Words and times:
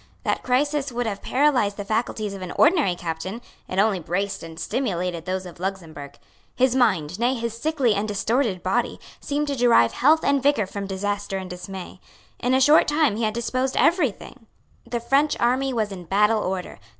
That 0.23 0.41
crisis 0.41 0.91
would 0.91 1.05
have 1.05 1.21
paralysed 1.21 1.77
the 1.77 1.85
faculties 1.85 2.33
of 2.33 2.41
an 2.41 2.51
ordinary 2.53 2.95
captain; 2.95 3.39
it 3.67 3.77
only 3.77 3.99
braced 3.99 4.41
and 4.41 4.59
stimulated 4.59 5.25
those 5.25 5.45
of 5.45 5.59
Luxemburg. 5.59 6.17
His 6.55 6.75
mind, 6.75 7.19
nay 7.19 7.35
his 7.35 7.55
sickly 7.55 7.93
and 7.93 8.07
distorted 8.07 8.63
body, 8.63 8.99
seemed 9.19 9.45
to 9.49 9.55
derive 9.55 9.91
health 9.91 10.23
and 10.23 10.41
vigour 10.41 10.65
from 10.65 10.87
disaster 10.87 11.37
and 11.37 11.51
dismay. 11.51 11.99
In 12.39 12.55
a 12.55 12.59
short 12.61 12.87
time 12.87 13.15
he 13.15 13.25
had 13.25 13.35
disposed 13.35 13.77
every 13.77 14.09
thing. 14.09 14.47
The 14.89 14.99
French 14.99 15.37
army 15.39 15.71
was 15.71 15.91
in 15.91 16.05
battle 16.05 16.39
order. 16.41 16.79